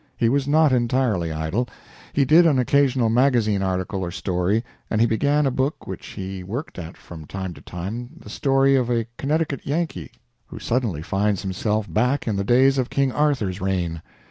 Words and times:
He 0.17 0.29
was 0.29 0.47
not 0.47 0.71
entirely 0.73 1.31
idle. 1.31 1.67
He 2.11 2.25
did 2.25 2.47
an 2.47 2.57
occasional 2.57 3.11
magazine 3.11 3.61
article 3.61 4.01
or 4.03 4.09
story, 4.09 4.63
and 4.89 4.99
he 4.99 5.05
began 5.05 5.45
a 5.45 5.51
book 5.51 5.85
which 5.85 6.07
he 6.07 6.43
worked 6.43 6.79
at 6.79 6.97
from 6.97 7.27
time 7.27 7.53
to 7.53 7.61
time 7.61 8.09
the 8.17 8.27
story 8.31 8.75
of 8.75 8.89
a 8.89 9.05
Connecticut 9.19 9.61
Yankee 9.63 10.11
who 10.47 10.57
suddenly 10.57 11.03
finds 11.03 11.43
himself 11.43 11.85
back 11.87 12.27
in 12.27 12.35
the 12.35 12.43
days 12.43 12.79
of 12.79 12.89
King 12.89 13.11
Arthur's 13.11 13.61
reign. 13.61 14.01